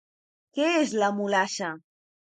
[0.57, 1.73] Què és La Mulassa?